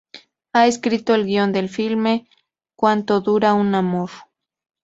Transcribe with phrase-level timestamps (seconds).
[0.53, 2.27] Ha escrito el guion del filme
[2.75, 4.09] "Quanto dura um amor?